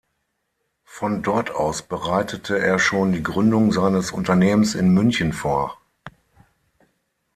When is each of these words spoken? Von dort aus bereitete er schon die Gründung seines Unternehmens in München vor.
Von 0.87 1.21
dort 1.21 1.51
aus 1.51 1.83
bereitete 1.83 2.57
er 2.57 2.79
schon 2.79 3.11
die 3.11 3.21
Gründung 3.21 3.71
seines 3.71 4.11
Unternehmens 4.11 4.73
in 4.73 4.89
München 4.91 5.31
vor. 5.31 5.79